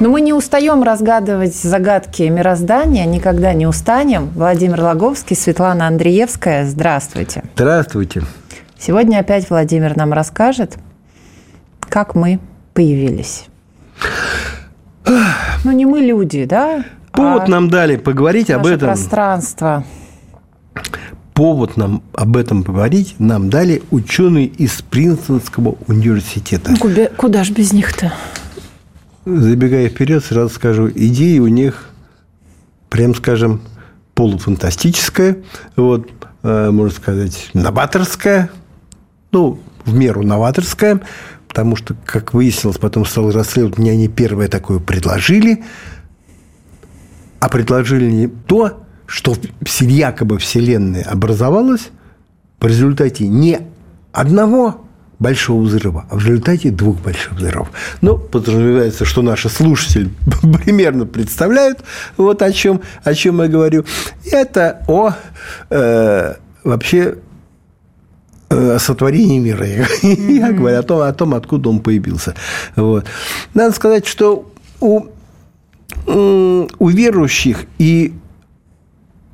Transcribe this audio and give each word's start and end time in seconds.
Но 0.00 0.10
мы 0.10 0.20
не 0.20 0.32
устаем 0.32 0.82
разгадывать 0.82 1.54
загадки 1.54 2.24
мироздания, 2.24 3.06
никогда 3.06 3.54
не 3.54 3.66
устанем. 3.66 4.30
Владимир 4.34 4.80
Логовский, 4.82 5.36
Светлана 5.36 5.86
Андреевская, 5.86 6.66
здравствуйте. 6.66 7.44
Здравствуйте. 7.54 8.22
Сегодня 8.78 9.18
опять 9.18 9.48
Владимир 9.48 9.96
нам 9.96 10.12
расскажет, 10.12 10.76
как 11.80 12.14
мы 12.14 12.40
появились. 12.74 13.46
Ну, 15.64 15.72
не 15.72 15.86
мы 15.86 16.00
люди, 16.00 16.44
да? 16.44 16.84
Повод 17.12 17.44
а 17.44 17.50
нам 17.50 17.70
дали 17.70 17.96
поговорить 17.96 18.50
об 18.50 18.66
этом. 18.66 18.88
пространство. 18.88 19.84
Повод 21.32 21.76
нам 21.76 22.02
об 22.12 22.36
этом 22.36 22.62
поговорить 22.62 23.14
нам 23.18 23.48
дали 23.48 23.82
ученые 23.90 24.46
из 24.46 24.82
Принстонского 24.82 25.76
университета. 25.86 26.72
Ну, 26.72 26.76
куда, 26.78 27.06
куда 27.16 27.44
ж 27.44 27.50
без 27.50 27.72
них-то? 27.72 28.12
Забегая 29.24 29.88
вперед, 29.88 30.22
сразу 30.22 30.54
скажу, 30.54 30.90
идеи 30.90 31.38
у 31.38 31.48
них, 31.48 31.88
прям 32.90 33.14
скажем, 33.14 33.62
полуфантастическая, 34.14 35.38
вот, 35.76 36.10
э, 36.42 36.70
можно 36.70 36.94
сказать, 36.94 37.50
новаторская, 37.54 38.50
ну, 39.32 39.58
в 39.86 39.94
меру 39.94 40.22
новаторская, 40.22 41.00
потому 41.48 41.74
что, 41.76 41.96
как 42.04 42.34
выяснилось, 42.34 42.76
потом 42.76 43.06
стал 43.06 43.30
расследовать, 43.30 43.78
мне 43.78 43.92
они 43.92 44.08
первое 44.08 44.48
такое 44.48 44.78
предложили, 44.78 45.64
а 47.40 47.48
предложили 47.48 48.10
не 48.10 48.26
то, 48.26 48.84
что 49.06 49.34
якобы 49.80 50.38
Вселенная 50.38 51.04
образовалась 51.04 51.90
в 52.60 52.66
результате 52.66 53.26
не 53.26 53.60
одного 54.12 54.83
большого 55.18 55.62
взрыва, 55.62 56.06
а 56.10 56.16
в 56.16 56.26
результате 56.26 56.70
двух 56.70 57.00
больших 57.00 57.32
взрывов. 57.32 57.70
Ну, 58.00 58.18
подразумевается, 58.18 59.04
что 59.04 59.22
наши 59.22 59.48
слушатели 59.48 60.10
примерно 60.64 61.06
представляют, 61.06 61.80
вот 62.16 62.42
о 62.42 62.52
чем, 62.52 62.80
о 63.02 63.14
чем 63.14 63.40
я 63.42 63.48
говорю. 63.48 63.84
Это 64.30 64.82
о 64.88 65.12
э, 65.70 66.34
вообще 66.64 67.16
э, 68.50 68.74
о 68.74 68.78
сотворении 68.78 69.38
мира. 69.38 69.64
Mm-hmm. 69.64 70.32
Я 70.38 70.52
говорю 70.52 70.78
о 70.78 70.82
том, 70.82 71.00
о 71.00 71.12
том, 71.12 71.34
откуда 71.34 71.68
он 71.68 71.80
появился. 71.80 72.34
Вот. 72.76 73.06
Надо 73.54 73.74
сказать, 73.74 74.06
что 74.06 74.50
у, 74.80 75.06
у 76.06 76.88
верующих 76.88 77.64
и 77.78 78.14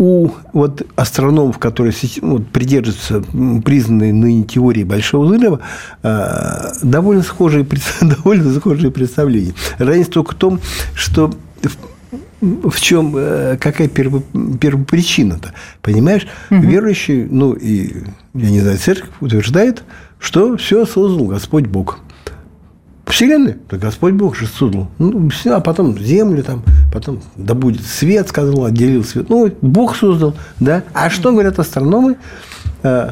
у 0.00 0.30
вот 0.54 0.86
астрономов, 0.96 1.58
которые 1.58 1.94
вот, 2.22 2.46
придерживаются 2.46 3.22
признанной 3.62 4.12
ныне 4.12 4.44
теории 4.44 4.82
Большого 4.82 5.26
взрыва, 5.26 5.60
а, 6.02 6.72
довольно 6.82 7.22
схожие, 7.22 7.66
довольно 8.00 8.50
схожие 8.54 8.90
представления. 8.90 9.52
Разница 9.76 10.12
только 10.12 10.32
в 10.32 10.38
том, 10.38 10.60
что 10.94 11.30
в 12.40 12.80
чем, 12.80 13.14
э, 13.14 13.58
какая 13.60 13.88
перво, 13.88 14.22
первопричина-то, 14.58 15.52
понимаешь? 15.82 16.26
Угу. 16.50 16.60
Верующий, 16.60 17.26
ну, 17.26 17.52
и, 17.52 17.92
я 18.32 18.50
не 18.50 18.60
знаю, 18.60 18.78
церковь 18.78 19.10
утверждает, 19.20 19.82
что 20.18 20.56
все 20.56 20.86
создал 20.86 21.26
Господь 21.26 21.66
Бог. 21.66 21.98
Вселенная, 23.10 23.58
да 23.70 23.76
Господь 23.76 24.14
Бог 24.14 24.36
же 24.36 24.46
создал. 24.46 24.88
Ну, 24.98 25.30
а 25.46 25.60
потом 25.60 25.98
землю 25.98 26.42
там, 26.42 26.62
потом 26.92 27.20
да 27.36 27.54
будет 27.54 27.84
свет, 27.84 28.28
сказал, 28.28 28.64
отделил 28.64 29.04
свет. 29.04 29.28
Ну, 29.28 29.52
Бог 29.60 29.96
создал, 29.96 30.34
да. 30.58 30.84
А 30.92 31.10
что 31.10 31.32
говорят 31.32 31.58
астрономы, 31.58 32.16
э, 32.82 33.10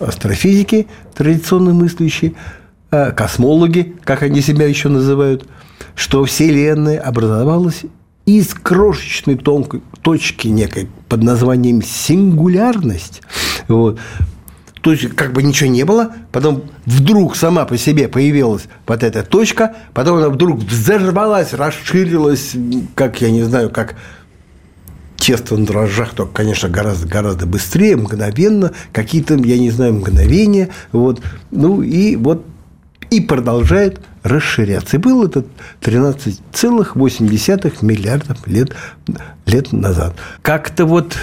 астрофизики, 0.00 0.88
традиционно 1.14 1.72
мыслящие, 1.72 2.34
э, 2.90 3.12
космологи, 3.12 3.94
как 4.04 4.22
они 4.22 4.40
себя 4.40 4.66
еще 4.66 4.88
называют, 4.88 5.46
что 5.94 6.24
Вселенная 6.24 7.00
образовалась 7.00 7.82
из 8.26 8.54
крошечной 8.54 9.36
тонкой 9.36 9.82
точки 10.02 10.48
некой 10.48 10.88
под 11.08 11.22
названием 11.22 11.82
сингулярность. 11.82 13.22
Вот. 13.68 13.98
То 14.84 14.92
есть, 14.92 15.16
как 15.16 15.32
бы 15.32 15.42
ничего 15.42 15.70
не 15.70 15.82
было, 15.82 16.12
потом 16.30 16.64
вдруг 16.84 17.36
сама 17.36 17.64
по 17.64 17.78
себе 17.78 18.06
появилась 18.06 18.64
вот 18.86 19.02
эта 19.02 19.22
точка, 19.22 19.76
потом 19.94 20.18
она 20.18 20.28
вдруг 20.28 20.58
взорвалась, 20.58 21.54
расширилась, 21.54 22.54
как, 22.94 23.22
я 23.22 23.30
не 23.30 23.42
знаю, 23.44 23.70
как 23.70 23.94
тесто 25.16 25.56
на 25.56 25.64
дрожжах, 25.64 26.12
только, 26.12 26.34
конечно, 26.34 26.68
гораздо, 26.68 27.08
гораздо 27.08 27.46
быстрее, 27.46 27.96
мгновенно, 27.96 28.72
какие-то, 28.92 29.36
я 29.36 29.58
не 29.58 29.70
знаю, 29.70 29.94
мгновения, 29.94 30.68
вот, 30.92 31.22
ну, 31.50 31.80
и 31.80 32.16
вот, 32.16 32.44
и 33.08 33.22
продолжает 33.22 34.02
расширяться. 34.22 34.98
И 34.98 35.00
был 35.00 35.24
это 35.24 35.46
13,8 35.80 37.78
миллиардов 37.80 38.46
лет, 38.46 38.76
лет 39.46 39.72
назад. 39.72 40.14
Как-то 40.42 40.84
вот 40.84 41.16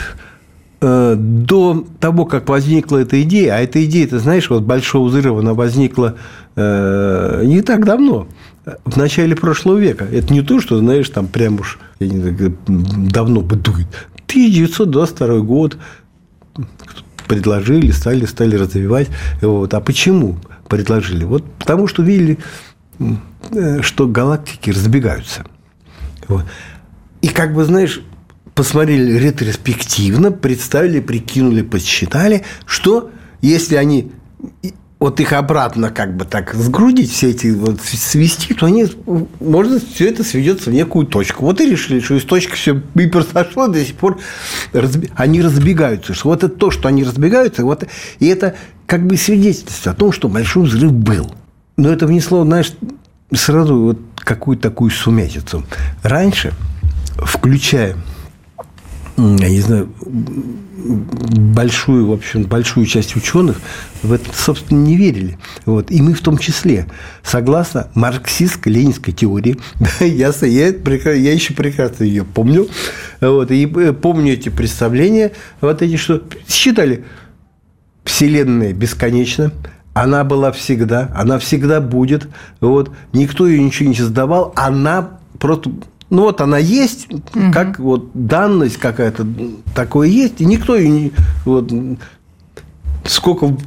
до 0.82 1.86
того, 2.00 2.26
как 2.26 2.50
возникла 2.50 2.98
эта 2.98 3.22
идея, 3.22 3.56
а 3.56 3.60
эта 3.60 3.86
идея, 3.86 4.08
ты 4.08 4.20
знаешь, 4.20 4.50
вот 4.50 4.64
Большого 4.64 5.10
взрыва, 5.10 5.40
она 5.40 5.54
возникла 5.54 6.16
э, 6.56 7.44
не 7.46 7.62
так 7.62 7.86
давно, 7.86 8.28
в 8.86 8.98
начале 8.98 9.36
прошлого 9.36 9.78
века. 9.78 10.06
Это 10.06 10.34
не 10.34 10.42
то, 10.42 10.60
что, 10.60 10.78
знаешь, 10.80 11.08
там 11.10 11.28
прям 11.28 11.60
уж 11.60 11.80
я 12.00 12.08
не 12.08 12.20
знаю, 12.20 12.58
давно 12.68 13.42
бытует. 13.42 13.88
1922 14.28 15.40
год 15.40 15.78
предложили, 17.28 17.92
стали, 17.92 18.26
стали 18.26 18.56
развивать. 18.56 19.10
Вот. 19.42 19.74
А 19.74 19.82
почему 19.82 20.38
предложили? 20.68 21.24
Вот 21.24 21.44
потому 21.60 21.88
что 21.88 22.02
видели, 22.02 22.40
э, 23.52 23.82
что 23.82 24.08
галактики 24.08 24.72
разбегаются. 24.72 25.46
Вот. 26.28 26.46
И 27.22 27.28
как 27.28 27.54
бы, 27.54 27.66
знаешь, 27.66 28.02
посмотрели 28.62 29.18
ретроспективно, 29.18 30.32
представили, 30.32 31.00
прикинули, 31.00 31.64
подсчитали, 31.64 32.44
что 32.68 33.10
если 33.42 33.76
они 33.76 34.12
вот 35.00 35.20
их 35.20 35.34
обратно 35.34 35.90
как 35.90 36.16
бы 36.16 36.26
так 36.26 36.54
сгрудить, 36.54 37.12
все 37.12 37.32
эти 37.32 37.48
вот 37.48 37.82
свести, 37.82 38.54
то 38.54 38.68
они, 38.68 38.86
можно 39.40 39.80
все 39.80 40.10
это 40.10 40.24
сведется 40.24 40.70
в 40.70 40.74
некую 40.74 41.08
точку. 41.08 41.46
Вот 41.46 41.60
и 41.60 41.68
решили, 41.68 42.02
что 42.02 42.14
из 42.14 42.24
точки 42.24 42.52
все 42.52 42.80
и 42.94 43.08
произошло, 43.08 43.68
до 43.68 43.84
сих 43.84 43.96
пор 43.96 44.20
разби... 44.74 45.10
они 45.16 45.42
разбегаются. 45.42 46.14
Что 46.14 46.30
вот 46.30 46.44
это 46.44 46.54
то, 46.54 46.70
что 46.70 46.88
они 46.88 47.04
разбегаются, 47.04 47.64
вот, 47.64 47.88
и 48.20 48.28
это 48.28 48.54
как 48.86 49.08
бы 49.08 49.18
свидетельство 49.18 49.94
о 49.94 49.96
том, 49.96 50.12
что 50.12 50.28
большой 50.28 50.66
взрыв 50.66 50.94
был. 50.94 51.34
Но 51.78 51.90
это 51.90 52.06
внесло, 52.06 52.44
знаешь, 52.44 52.74
сразу 53.34 53.76
вот 53.76 54.00
какую-то 54.18 54.70
такую 54.70 54.92
сумятицу. 54.92 55.66
Раньше, 56.04 56.54
включая 57.18 57.98
я 59.18 59.50
не 59.50 59.60
знаю, 59.60 59.90
большую, 60.78 62.08
в 62.08 62.12
общем, 62.14 62.44
большую 62.44 62.86
часть 62.86 63.16
ученых 63.16 63.62
в 64.04 64.12
это, 64.12 64.26
собственно, 64.34 64.80
не 64.80 64.98
верили. 64.98 65.38
Вот. 65.66 65.92
И 65.92 66.02
мы 66.02 66.14
в 66.14 66.22
том 66.22 66.38
числе. 66.38 66.88
Согласно 67.24 67.90
марксистско-ленинской 67.94 69.14
теории, 69.14 69.58
да, 69.80 70.06
я, 70.06 70.34
я, 70.42 71.12
я 71.12 71.34
еще 71.34 71.54
прекрасно 71.54 72.04
ее 72.04 72.24
помню, 72.24 72.68
вот, 73.20 73.52
и 73.52 73.66
э, 73.66 73.94
помню 73.94 74.34
эти 74.34 74.50
представления, 74.50 75.32
вот 75.60 75.82
эти, 75.82 75.98
что 75.98 76.24
считали, 76.48 77.06
Вселенная 78.04 78.74
бесконечна, 78.74 79.52
она 79.94 80.24
была 80.24 80.52
всегда, 80.52 81.12
она 81.16 81.38
всегда 81.38 81.80
будет, 81.82 82.28
вот, 82.60 82.92
никто 83.14 83.48
ее 83.48 83.62
ничего 83.62 83.90
не 83.90 83.96
создавал, 83.96 84.54
она 84.56 85.20
просто 85.38 85.72
ну 86.12 86.24
вот 86.24 86.42
она 86.42 86.58
есть, 86.58 87.12
угу. 87.12 87.52
как 87.54 87.80
вот 87.80 88.12
данность 88.14 88.78
какая-то 88.78 89.26
такое 89.74 90.10
есть, 90.10 90.42
и 90.42 90.46
никто 90.46 90.76
ее 90.76 90.90
не 90.90 91.12
вот 91.46 91.72
сколько 93.06 93.48
в 93.48 93.58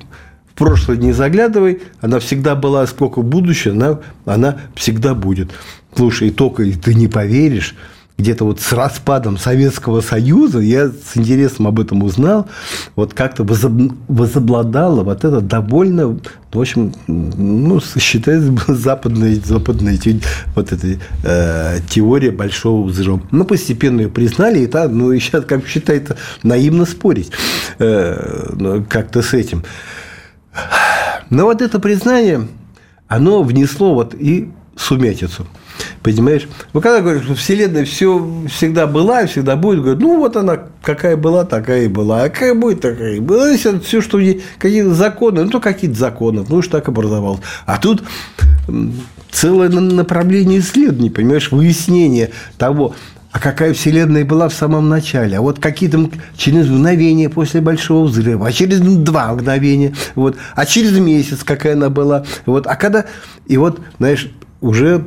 прошлое 0.55 0.99
не 0.99 1.13
заглядывай, 1.13 1.81
она 2.01 2.21
всегда 2.21 2.55
была, 2.55 2.87
сколько 2.87 3.21
в 3.21 3.25
будущее, 3.25 3.73
она, 3.73 3.99
она 4.27 4.59
всегда 4.77 5.15
будет. 5.15 5.53
Слушай, 5.97 6.29
и 6.29 6.31
только 6.31 6.65
ты 6.73 6.95
не 6.95 7.09
поверишь, 7.09 7.75
где-то 8.17 8.45
вот 8.45 8.61
с 8.61 8.73
распадом 8.73 9.37
Советского 9.39 10.01
Союза, 10.01 10.61
я 10.61 10.89
с 10.89 11.17
интересом 11.17 11.67
об 11.67 11.81
этом 11.81 12.03
узнал, 12.03 12.49
вот 12.95 13.13
как-то 13.13 13.45
возобладала 13.45 15.03
вот 15.03 15.25
эта 15.25 15.41
довольно, 15.41 16.19
в 16.53 16.61
общем, 16.61 16.93
ну, 17.09 17.81
считается 17.81 18.55
западная, 18.73 19.35
западная 19.35 19.99
вот 20.55 20.73
эта 20.73 20.99
э, 21.25 21.79
теория 21.91 22.31
большого 22.31 22.87
взрыва. 22.87 23.21
Ну, 23.33 23.45
постепенно 23.45 24.03
ее 24.03 24.09
признали, 24.09 24.61
и 24.61 24.67
та, 24.69 24.89
ну, 24.89 25.11
и 25.11 25.19
сейчас, 25.19 25.45
как 25.45 25.67
считается, 25.67 26.17
наивно 26.45 26.85
спорить 26.87 27.33
э, 27.81 28.55
ну, 28.57 28.85
как-то 28.89 29.23
с 29.23 29.35
этим. 29.35 29.65
Но 31.31 31.47
вот 31.47 31.63
это 31.63 31.81
признание, 31.81 32.47
оно 33.09 33.43
внесло 33.43 33.95
вот 33.95 34.15
и 34.15 34.53
сумятицу. 34.77 35.49
Понимаешь? 36.05 36.47
Ну, 36.75 36.83
когда 36.83 37.01
говорят, 37.01 37.25
что 37.25 37.35
Вселенная 37.35 37.87
все 37.87 38.31
всегда 38.55 38.87
была 38.87 39.23
и 39.23 39.27
всегда 39.27 39.57
будет, 39.57 39.81
говорят, 39.81 40.01
ну, 40.01 40.19
вот 40.19 40.37
она 40.37 40.61
какая 40.83 41.17
была, 41.17 41.47
такая 41.47 41.85
и 41.85 41.89
была. 41.89 42.25
А 42.25 42.29
какая 42.29 42.55
будет, 42.55 42.83
такая 42.83 43.15
и 43.15 43.21
была. 43.21 43.49
Если 43.49 43.79
все, 43.79 44.03
что 44.03 44.21
какие-то 44.59 44.93
законы, 44.93 45.45
ну, 45.45 45.51
то 45.51 45.61
какие-то 45.61 45.99
законы, 45.99 46.45
ну, 46.47 46.57
уж 46.57 46.69
так 46.69 46.89
образовалось. 46.89 47.41
А 47.65 47.79
тут 47.79 48.03
целое 49.33 49.71
направление 49.71 50.61
исследований, 50.61 51.09
понимаешь, 51.09 51.51
выяснение 51.51 52.33
того, 52.59 52.95
а 53.33 53.41
какая 53.41 53.73
Вселенная 53.73 54.27
была 54.27 54.51
в 54.51 54.55
самом 54.55 54.91
начале, 54.91 55.39
а 55.39 55.41
вот 55.41 55.59
какие-то 55.59 56.11
через 56.37 56.69
мгновение 56.69 57.31
после 57.31 57.63
Большого 57.63 58.05
взрыва, 58.05 58.49
а 58.49 58.53
через 58.53 58.81
два 58.81 59.33
мгновения, 59.33 59.95
вот, 60.15 60.37
а 60.55 60.67
через 60.67 60.99
месяц 60.99 61.43
какая 61.45 61.73
она 61.73 61.89
была, 61.89 62.27
вот, 62.45 62.67
а 62.67 62.77
когда, 62.77 63.07
и 63.47 63.57
вот, 63.57 63.81
знаешь, 63.99 64.31
уже 64.65 65.05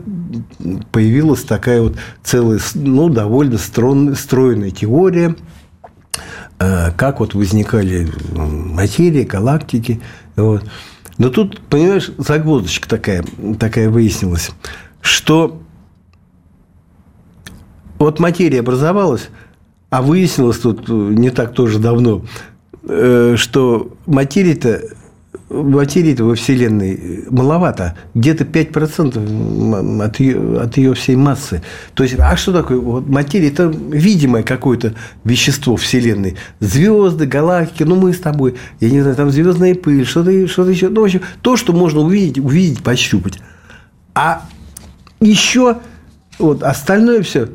появилась 0.92 1.44
такая 1.44 1.82
вот 1.82 1.96
целая, 2.24 2.60
ну, 2.76 3.10
довольно 3.10 3.58
стройная 3.58 4.70
теория, 4.70 5.36
э, 6.60 6.92
как 6.92 7.20
вот 7.20 7.34
возникали 7.34 8.08
материи, 8.36 9.24
галактики. 9.24 10.00
Вот. 10.36 10.64
Но 11.18 11.30
тут, 11.30 11.60
понимаешь, 11.62 12.12
загвоздочка 12.20 12.88
такая, 12.88 13.26
такая 13.60 13.90
выяснилась, 13.90 14.52
что 15.02 15.60
вот 17.98 18.20
материя 18.20 18.60
образовалась, 18.60 19.30
а 19.90 20.04
выяснилось 20.04 20.60
тут 20.60 20.88
не 20.88 21.32
так 21.32 21.56
тоже 21.56 21.80
давно, 21.80 22.24
э, 22.84 23.34
что 23.38 23.92
материя-то 24.06 24.84
материи 25.50 26.16
во 26.22 26.36
Вселенной 26.36 27.26
маловато. 27.30 27.96
Где-то 28.14 28.44
5% 28.44 30.04
от 30.04 30.20
ее, 30.20 30.62
от 30.62 30.78
ее 30.78 30.94
всей 30.94 31.16
массы. 31.16 31.62
То 31.94 32.04
есть, 32.04 32.16
а 32.20 32.36
что 32.36 32.54
такое? 32.54 32.78
Вот 32.78 33.08
материя– 33.08 33.48
это 33.50 33.66
видимое 33.66 34.44
какое-то 34.44 34.94
вещество 35.24 35.78
Вселенной. 35.78 36.36
Звезды, 36.60 37.26
галактики, 37.26 37.84
ну, 37.84 37.96
мы 37.96 38.14
с 38.14 38.20
тобой, 38.20 38.56
я 38.80 38.90
не 38.90 39.02
знаю, 39.02 39.16
там 39.16 39.32
звездная 39.32 39.76
пыль, 39.76 40.06
что-то 40.06 40.48
что 40.48 40.70
еще. 40.70 40.90
Ну, 40.90 41.02
в 41.02 41.06
общем, 41.06 41.22
то, 41.42 41.56
что 41.56 41.74
можно 41.74 42.02
увидеть, 42.02 42.40
увидеть, 42.40 42.84
пощупать. 42.84 43.40
А 44.14 44.44
еще 45.20 45.78
вот 46.40 46.64
остальное 46.64 47.22
все 47.24 47.50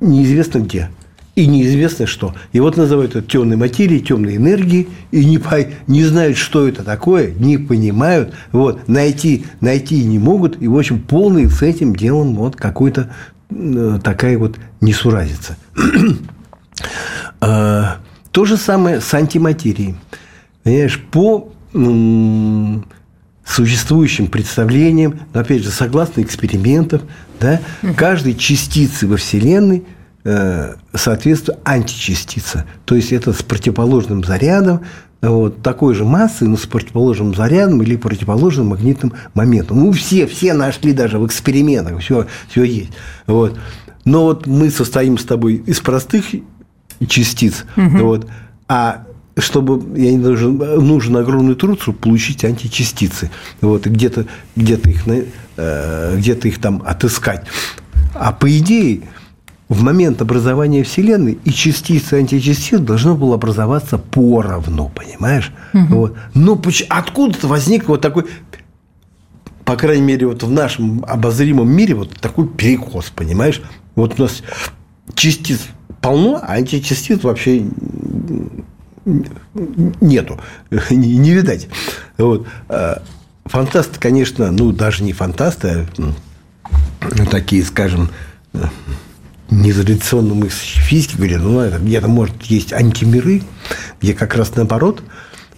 неизвестно 0.00 0.58
где 0.60 0.90
и 1.34 1.46
неизвестно 1.46 2.06
что. 2.06 2.34
И 2.52 2.60
вот 2.60 2.76
называют 2.76 3.14
это 3.14 3.26
темной 3.26 3.56
материей, 3.56 4.00
темной 4.00 4.36
энергией, 4.36 4.88
и 5.10 5.24
не, 5.24 5.38
по, 5.38 5.58
не 5.86 6.04
знают, 6.04 6.36
что 6.36 6.68
это 6.68 6.82
такое, 6.82 7.32
не 7.32 7.56
понимают, 7.58 8.34
вот, 8.52 8.88
найти, 8.88 9.46
найти 9.60 10.04
не 10.04 10.18
могут, 10.18 10.60
и, 10.60 10.68
в 10.68 10.76
общем, 10.76 11.00
полный 11.00 11.48
с 11.48 11.62
этим 11.62 11.94
делом 11.94 12.34
вот 12.34 12.56
какой-то 12.56 13.14
э, 13.50 14.00
такая 14.02 14.38
вот 14.38 14.56
несуразица. 14.80 15.56
а, 17.40 17.98
то 18.32 18.44
же 18.44 18.56
самое 18.56 19.00
с 19.00 19.14
антиматерией. 19.14 19.94
Понимаешь, 20.62 21.00
по 21.10 21.52
существующим 23.44 24.26
представлениям, 24.26 25.20
опять 25.32 25.62
же, 25.62 25.70
согласно 25.70 26.20
экспериментам, 26.20 27.02
да, 27.38 27.60
каждой 27.96 28.34
частицы 28.34 29.06
во 29.06 29.16
Вселенной– 29.16 29.84
соответствует 30.22 31.58
античастица. 31.64 32.66
То 32.84 32.94
есть 32.94 33.12
это 33.12 33.32
с 33.32 33.42
противоположным 33.42 34.22
зарядом, 34.22 34.82
вот, 35.22 35.62
такой 35.62 35.94
же 35.94 36.04
массы, 36.04 36.46
но 36.46 36.56
с 36.56 36.66
противоположным 36.66 37.34
зарядом 37.34 37.82
или 37.82 37.96
противоположным 37.96 38.68
магнитным 38.68 39.12
моментом. 39.34 39.80
Ну, 39.80 39.92
все, 39.92 40.26
все 40.26 40.54
нашли 40.54 40.92
даже 40.92 41.18
в 41.18 41.26
экспериментах, 41.26 42.00
все, 42.00 42.26
все 42.48 42.64
есть. 42.64 42.92
Вот. 43.26 43.58
Но 44.04 44.24
вот 44.24 44.46
мы 44.46 44.70
состоим 44.70 45.18
с 45.18 45.24
тобой 45.24 45.56
из 45.66 45.80
простых 45.80 46.24
частиц, 47.06 47.64
угу. 47.76 47.98
вот, 47.98 48.28
а 48.68 49.04
чтобы 49.38 49.98
я 49.98 50.12
не 50.12 50.18
должен, 50.18 50.56
нужен 50.56 51.16
огромный 51.16 51.54
труд, 51.54 51.80
чтобы 51.80 51.98
получить 51.98 52.44
античастицы. 52.44 53.30
Вот, 53.60 53.86
и 53.86 53.90
где-то 53.90 54.26
где 54.56 54.74
их, 54.74 55.02
э, 55.56 56.16
где-то 56.16 56.48
их 56.48 56.60
там 56.60 56.82
отыскать. 56.84 57.44
А 58.14 58.32
по 58.32 58.50
идее, 58.58 59.02
в 59.70 59.84
момент 59.84 60.20
образования 60.20 60.82
Вселенной 60.82 61.38
и 61.44 61.52
частицы 61.52 62.16
и 62.16 62.18
античастиц 62.18 62.80
должно 62.80 63.16
было 63.16 63.36
образоваться 63.36 63.98
поровну, 63.98 64.90
понимаешь? 64.92 65.52
Угу. 65.72 65.94
Вот. 65.94 66.16
Но 66.34 66.60
откуда-то 66.88 67.46
возник 67.46 67.86
вот 67.86 68.00
такой, 68.00 68.26
по 69.64 69.76
крайней 69.76 70.02
мере, 70.02 70.26
вот 70.26 70.42
в 70.42 70.50
нашем 70.50 71.04
обозримом 71.06 71.70
мире 71.70 71.94
вот 71.94 72.12
такой 72.18 72.48
перекос, 72.48 73.10
понимаешь? 73.14 73.62
Вот 73.94 74.18
у 74.18 74.24
нас 74.24 74.42
частиц 75.14 75.60
полно, 76.00 76.40
а 76.42 76.54
античастиц 76.54 77.22
вообще 77.22 77.64
нету, 80.00 80.40
не, 80.90 81.16
не 81.16 81.30
видать. 81.30 81.68
Вот. 82.18 82.44
А 82.68 83.02
фантасты, 83.44 84.00
конечно, 84.00 84.50
ну, 84.50 84.72
даже 84.72 85.04
не 85.04 85.12
фантасты, 85.12 85.86
а 87.00 87.26
такие, 87.26 87.62
скажем, 87.62 88.10
нетрадиционно 89.50 90.34
мыслящие 90.34 90.82
физики 90.82 91.16
говорят, 91.16 91.42
ну, 91.42 91.60
это 91.60 91.78
где-то 91.78 92.08
может 92.08 92.42
есть 92.42 92.72
антимиры, 92.72 93.42
где 94.00 94.14
как 94.14 94.34
раз 94.34 94.54
наоборот 94.54 95.02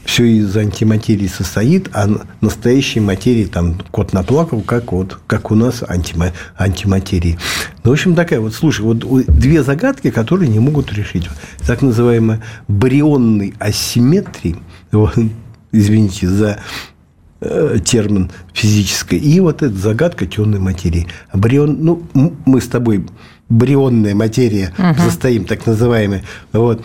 все 0.05 0.25
из 0.25 0.57
антиматерии 0.57 1.29
состоит, 1.29 1.89
а 1.93 2.09
настоящей 2.41 3.01
материи 3.01 3.45
там 3.45 3.79
кот 3.91 4.13
наплакал, 4.13 4.61
как 4.63 4.93
вот 4.93 5.19
как 5.27 5.51
у 5.51 5.55
нас 5.55 5.85
антима, 5.87 6.33
антиматерии. 6.57 7.39
Ну, 7.85 7.91
в 7.91 7.93
общем, 7.93 8.15
такая 8.15 8.41
вот, 8.41 8.55
слушай, 8.55 8.83
вот 8.83 8.99
две 9.27 9.63
загадки, 9.63 10.11
которые 10.11 10.49
не 10.49 10.59
могут 10.59 10.93
решить. 10.93 11.29
Так 11.67 11.83
называемая 11.83 12.43
барионной 12.69 13.55
асимметрии, 13.59 14.57
вот, 14.91 15.15
извините 15.73 16.29
за 16.29 16.59
э, 17.41 17.79
термин 17.85 18.31
физической, 18.53 19.19
и 19.19 19.39
вот 19.41 19.63
эта 19.63 19.75
загадка 19.75 20.27
темной 20.27 20.59
материи. 20.59 21.07
Барион, 21.33 21.79
ну, 21.81 22.03
мы 22.45 22.61
с 22.61 22.67
тобой 22.67 23.07
барионная 23.53 24.15
материя 24.15 24.73
угу. 24.79 25.01
состоим, 25.03 25.45
так 25.45 25.67
называемая. 25.67 26.23
Вот. 26.53 26.85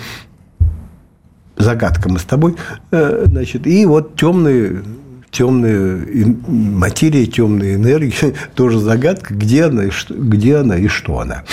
Загадка 1.55 2.09
мы 2.09 2.19
с 2.19 2.23
тобой. 2.23 2.55
Э, 2.91 3.23
значит, 3.25 3.65
и 3.65 3.85
вот 3.85 4.15
темные 4.15 4.83
темная 5.31 6.05
материя, 6.47 7.25
темная 7.25 7.75
энергия, 7.75 8.33
тоже 8.55 8.79
загадка, 8.79 9.33
где 9.33 9.65
она, 9.65 9.85
и 9.85 9.89
что, 9.89 10.13
где 10.13 10.57
она 10.57 10.77
и 10.77 10.87
что 10.87 11.19
она. 11.19 11.43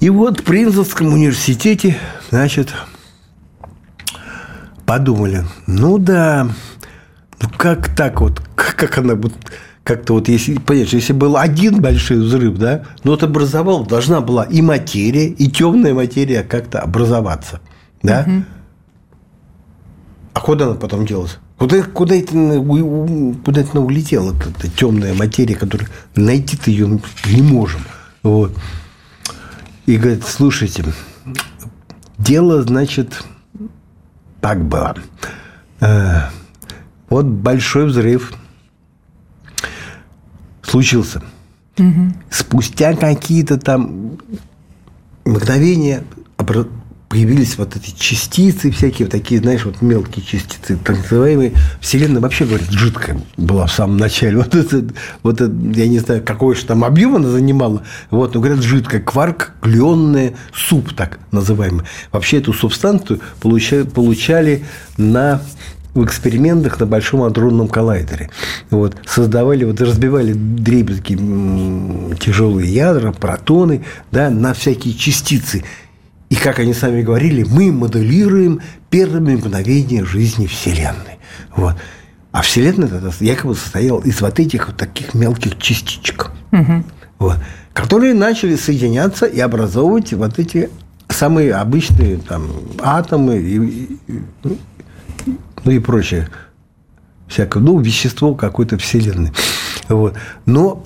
И 0.00 0.10
вот 0.10 0.40
в 0.40 0.44
Принцевском 0.44 1.12
университете, 1.12 1.98
значит, 2.30 2.72
подумали, 4.86 5.44
ну 5.66 5.98
да, 5.98 6.48
ну 7.42 7.48
как 7.56 7.94
так 7.94 8.20
вот, 8.20 8.40
как 8.54 8.96
она 8.98 9.16
будет 9.16 9.34
как-то 9.88 10.12
вот, 10.12 10.28
если, 10.28 10.58
понимаешь, 10.58 10.92
если 10.92 11.14
был 11.14 11.38
один 11.38 11.80
большой 11.80 12.18
взрыв, 12.18 12.58
да, 12.58 12.82
ну, 13.04 13.12
вот 13.12 13.22
образовал, 13.22 13.86
должна 13.86 14.20
была 14.20 14.44
и 14.44 14.60
материя, 14.60 15.28
и 15.28 15.50
темная 15.50 15.94
материя 15.94 16.42
как-то 16.42 16.80
образоваться, 16.80 17.60
да. 18.02 18.26
Угу. 18.26 18.44
А 20.34 20.40
куда 20.40 20.66
она 20.66 20.74
потом 20.74 21.06
делась? 21.06 21.38
Куда, 21.56 21.82
куда, 21.82 22.16
это, 22.16 22.32
куда 22.34 23.62
это 23.62 23.80
улетела, 23.80 24.34
эта, 24.34 24.50
эта 24.50 24.68
темная 24.68 25.14
материя, 25.14 25.54
которую 25.54 25.88
найти-то 26.14 26.70
ее 26.70 27.00
не 27.24 27.40
можем. 27.40 27.80
Вот. 28.22 28.54
И 29.86 29.96
говорит, 29.96 30.22
слушайте, 30.26 30.84
дело, 32.18 32.60
значит, 32.60 33.24
так 34.42 34.62
было. 34.66 34.96
Э, 35.80 36.24
вот 37.08 37.24
большой 37.24 37.86
взрыв– 37.86 38.34
случился. 40.68 41.22
Угу. 41.78 42.12
Спустя 42.30 42.94
какие-то 42.94 43.58
там 43.58 44.18
мгновения 45.24 46.02
появились 47.08 47.56
вот 47.56 47.74
эти 47.74 47.94
частицы 47.98 48.70
всякие, 48.70 49.06
вот 49.06 49.12
такие, 49.12 49.40
знаешь, 49.40 49.64
вот 49.64 49.80
мелкие 49.80 50.24
частицы, 50.24 50.76
так 50.76 50.98
называемые. 50.98 51.54
Вселенная 51.80 52.20
вообще, 52.20 52.44
говорит, 52.44 52.70
жидкая 52.70 53.18
была 53.36 53.66
в 53.66 53.72
самом 53.72 53.96
начале. 53.96 54.36
Вот 54.48 54.54
это, 54.54 54.84
вот 55.22 55.40
это 55.40 55.52
я 55.74 55.88
не 55.88 55.98
знаю, 55.98 56.22
какой 56.24 56.54
же 56.54 56.64
там 56.64 56.84
объем 56.84 57.16
она 57.16 57.28
занимала. 57.28 57.82
Вот, 58.10 58.34
но 58.34 58.40
говорят, 58.40 58.62
жидкая. 58.62 59.00
Кварк, 59.00 59.52
кленная, 59.60 60.34
суп 60.54 60.92
так 60.94 61.18
называемый. 61.32 61.84
Вообще 62.12 62.38
эту 62.38 62.52
субстанцию 62.52 63.20
получали, 63.40 63.84
получали 63.84 64.64
на 64.96 65.40
в 65.94 66.04
экспериментах 66.04 66.78
на 66.80 66.86
Большом 66.86 67.22
адронном 67.22 67.68
коллайдере. 67.68 68.30
Вот, 68.70 68.96
создавали, 69.06 69.64
вот, 69.64 69.80
разбивали 69.80 70.32
дребезги 70.32 71.14
тяжелые 72.16 72.72
ядра, 72.72 73.12
протоны 73.12 73.84
да, 74.10 74.30
на 74.30 74.54
всякие 74.54 74.94
частицы. 74.94 75.64
И, 76.30 76.34
как 76.34 76.58
они 76.58 76.74
сами 76.74 77.02
говорили, 77.02 77.44
мы 77.48 77.72
моделируем 77.72 78.60
первые 78.90 79.38
мгновения 79.38 80.04
жизни 80.04 80.46
Вселенной. 80.46 81.18
Вот. 81.56 81.74
А 82.32 82.42
Вселенная 82.42 82.88
тогда 82.88 83.10
якобы 83.20 83.54
состояла 83.54 84.02
из 84.02 84.20
вот 84.20 84.38
этих 84.38 84.68
вот 84.68 84.76
таких 84.76 85.14
мелких 85.14 85.58
частичек, 85.58 86.30
угу. 86.52 86.84
вот, 87.18 87.36
которые 87.72 88.12
начали 88.12 88.54
соединяться 88.56 89.24
и 89.24 89.40
образовывать 89.40 90.12
вот 90.12 90.38
эти 90.38 90.68
самые 91.08 91.54
обычные 91.54 92.18
там, 92.18 92.50
атомы 92.80 93.38
и, 93.38 93.56
и, 93.56 94.22
ну 95.64 95.72
и 95.72 95.78
прочее. 95.78 96.28
Всякое, 97.26 97.60
ну, 97.60 97.78
вещество 97.78 98.34
какой-то 98.34 98.78
Вселенной. 98.78 99.32
Вот. 99.88 100.14
Но 100.46 100.84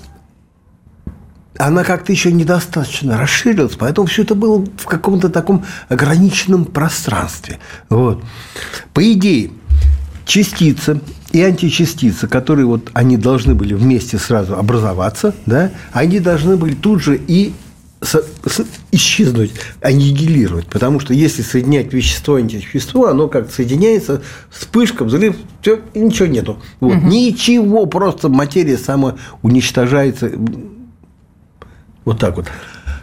она 1.58 1.84
как-то 1.84 2.12
еще 2.12 2.32
недостаточно 2.32 3.18
расширилась, 3.18 3.74
поэтому 3.78 4.06
все 4.06 4.22
это 4.22 4.34
было 4.34 4.64
в 4.76 4.86
каком-то 4.86 5.28
таком 5.28 5.64
ограниченном 5.88 6.64
пространстве. 6.64 7.58
Вот. 7.88 8.24
По 8.94 9.12
идее, 9.12 9.52
частица 10.24 11.00
и 11.30 11.42
античастица, 11.42 12.26
которые 12.26 12.66
вот 12.66 12.90
они 12.94 13.16
должны 13.16 13.54
были 13.54 13.74
вместе 13.74 14.18
сразу 14.18 14.56
образоваться, 14.56 15.34
да, 15.46 15.70
они 15.92 16.18
должны 16.18 16.56
были 16.56 16.74
тут 16.74 17.02
же 17.02 17.16
и 17.16 17.54
исчезнуть, 18.90 19.52
аннигилировать. 19.80 20.66
Потому 20.66 21.00
что 21.00 21.14
если 21.14 21.42
соединять 21.42 21.92
вещество 21.92 22.38
и 22.38 22.42
антивещество, 22.42 23.06
оно 23.06 23.28
как 23.28 23.50
соединяется, 23.50 24.22
вспышка, 24.50 25.04
взрыв, 25.04 25.36
все, 25.60 25.80
и 25.94 26.00
ничего 26.00 26.28
нету. 26.28 26.60
Вот. 26.80 26.96
Угу. 26.96 27.06
Ничего, 27.06 27.86
просто 27.86 28.28
материя 28.28 28.76
сама 28.76 29.16
уничтожается 29.42 30.30
вот 32.04 32.18
так 32.18 32.36
вот. 32.36 32.46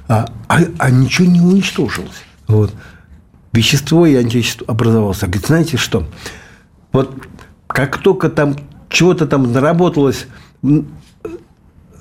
А, 0.08 0.28
а, 0.48 0.60
а 0.78 0.92
ничего 0.92 1.28
не 1.28 1.42
уничтожилось. 1.42 2.24
Вот. 2.48 2.74
Вещество 3.54 4.06
и 4.06 4.16
антивещество 4.16 4.66
образовалось. 4.68 5.24
А 5.24 5.28
говорит, 5.28 5.48
знаете 5.48 5.78
что? 5.78 6.08
Вот 6.92 7.12
как 7.68 7.98
только 8.02 8.30
там 8.30 8.56
чего-то 8.90 9.28
там 9.28 9.52
наработалось, 9.52 10.26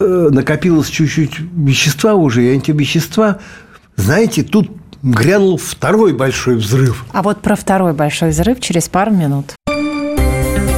накопилось 0.00 0.88
чуть-чуть 0.88 1.38
вещества 1.38 2.14
уже 2.14 2.44
и 2.44 2.52
антивещества, 2.52 3.38
знаете, 3.96 4.42
тут 4.42 4.70
грянул 5.02 5.58
второй 5.58 6.12
большой 6.12 6.56
взрыв. 6.56 7.04
А 7.12 7.22
вот 7.22 7.40
про 7.40 7.56
второй 7.56 7.92
большой 7.92 8.30
взрыв 8.30 8.60
через 8.60 8.88
пару 8.88 9.12
минут. 9.12 9.54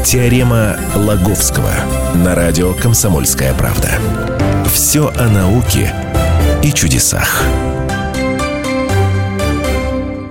Теорема 0.04 0.76
Лаговского 0.94 1.70
на 2.14 2.34
радио 2.34 2.72
«Комсомольская 2.74 3.54
правда». 3.54 3.88
Все 4.72 5.08
о 5.16 5.28
науке 5.28 5.92
и 6.62 6.72
чудесах. 6.72 7.44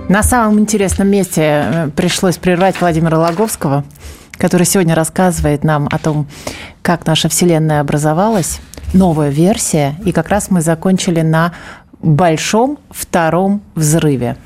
На 0.08 0.24
самом 0.24 0.58
интересном 0.58 1.08
месте 1.08 1.40
э, 1.42 1.90
пришлось 1.94 2.36
прервать 2.36 2.80
Владимира 2.80 3.16
Логовского, 3.16 3.84
который 4.32 4.66
сегодня 4.66 4.96
рассказывает 4.96 5.62
нам 5.62 5.88
о 5.90 5.98
том, 5.98 6.26
как 6.82 7.06
наша 7.06 7.28
Вселенная 7.28 7.80
образовалась, 7.80 8.60
новая 8.92 9.30
версия, 9.30 9.96
и 10.04 10.12
как 10.12 10.28
раз 10.28 10.50
мы 10.50 10.60
закончили 10.60 11.20
на 11.20 11.52
большом 12.02 12.78
втором 12.90 13.62
взрыве. 13.74 14.36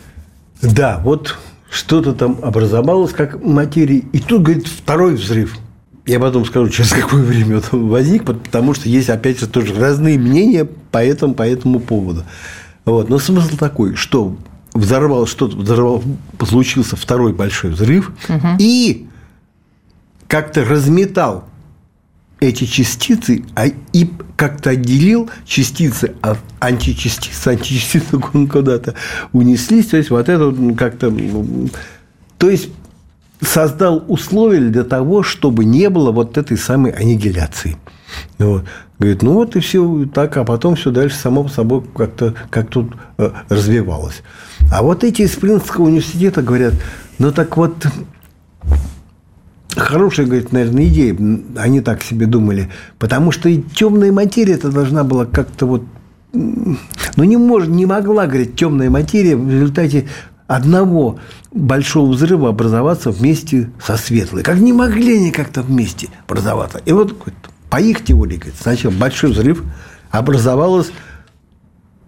Да, 0.62 1.00
вот 1.04 1.36
что-то 1.70 2.12
там 2.14 2.38
образовалось 2.42 3.12
как 3.12 3.42
материя, 3.42 3.98
и 3.98 4.18
тут, 4.18 4.42
говорит, 4.42 4.66
второй 4.66 5.14
взрыв. 5.14 5.56
Я 6.06 6.20
потом 6.20 6.44
скажу, 6.44 6.68
через 6.68 6.90
какое 6.92 7.22
время 7.22 7.60
он 7.72 7.88
возник, 7.88 8.24
потому 8.24 8.74
что 8.74 8.88
есть, 8.88 9.08
опять 9.08 9.40
же, 9.40 9.46
тоже 9.46 9.74
разные 9.74 10.18
мнения 10.18 10.64
по 10.64 10.98
этому, 11.04 11.34
по 11.34 11.46
этому 11.46 11.80
поводу. 11.80 12.24
Вот. 12.84 13.08
Но 13.08 13.18
смысл 13.18 13.56
такой, 13.56 13.94
что 13.94 14.36
взорвал 14.74 15.26
что-то, 15.26 15.56
взорвал, 15.56 16.02
случился 16.46 16.96
второй 16.96 17.32
большой 17.32 17.70
взрыв, 17.70 18.12
угу. 18.28 18.48
и 18.58 19.06
как-то 20.26 20.64
разметал 20.64 21.44
эти 22.44 22.64
частицы 22.64 23.44
а, 23.54 23.66
и 23.66 24.10
как-то 24.36 24.70
отделил 24.70 25.30
частицы 25.46 26.14
от 26.20 26.38
античастиц, 26.60 27.46
античастицы 27.46 28.18
куда-то 28.18 28.94
унеслись, 29.32 29.86
то 29.86 29.96
есть 29.96 30.10
вот 30.10 30.28
это 30.28 30.54
как-то, 30.76 31.12
то 32.38 32.50
есть 32.50 32.68
создал 33.40 34.04
условия 34.08 34.60
для 34.60 34.84
того, 34.84 35.22
чтобы 35.22 35.64
не 35.64 35.90
было 35.90 36.12
вот 36.12 36.38
этой 36.38 36.56
самой 36.56 36.92
аннигиляции. 36.92 37.76
Вот. 38.38 38.64
Говорит, 38.98 39.22
ну 39.22 39.32
вот 39.34 39.56
и 39.56 39.60
все 39.60 40.06
так, 40.12 40.36
а 40.36 40.44
потом 40.44 40.76
все 40.76 40.90
дальше 40.90 41.16
само 41.16 41.48
собой 41.48 41.82
как-то 41.96 42.34
как 42.50 42.70
тут 42.70 42.92
э, 43.18 43.30
развивалось. 43.48 44.22
А 44.72 44.82
вот 44.82 45.02
эти 45.02 45.22
из 45.22 45.32
Принского 45.32 45.86
университета 45.86 46.42
говорят, 46.42 46.74
ну 47.18 47.32
так 47.32 47.56
вот, 47.56 47.74
хорошая, 49.76 50.26
говорит, 50.26 50.52
наверное, 50.52 50.86
идея, 50.86 51.16
они 51.56 51.80
так 51.80 52.02
себе 52.02 52.26
думали, 52.26 52.70
потому 52.98 53.32
что 53.32 53.48
и 53.48 53.62
темная 53.62 54.12
материя 54.12 54.54
это 54.54 54.70
должна 54.70 55.04
была 55.04 55.26
как-то 55.26 55.66
вот 55.66 55.84
ну, 56.32 56.76
не, 57.24 57.36
может, 57.36 57.68
не 57.68 57.86
могла, 57.86 58.26
говорит, 58.26 58.56
темная 58.56 58.90
материя 58.90 59.36
в 59.36 59.48
результате 59.48 60.08
одного 60.46 61.18
большого 61.52 62.10
взрыва 62.10 62.48
образоваться 62.48 63.10
вместе 63.10 63.70
со 63.84 63.96
светлой. 63.96 64.42
Как 64.42 64.58
не 64.58 64.72
могли 64.72 65.18
они 65.18 65.30
как-то 65.30 65.62
вместе 65.62 66.08
образоваться. 66.26 66.80
И 66.84 66.92
вот 66.92 67.16
по 67.70 67.80
их 67.80 68.04
теории, 68.04 68.36
говорит, 68.36 68.54
сначала 68.60 68.92
большой 68.92 69.30
взрыв, 69.30 69.62
образовалась 70.10 70.90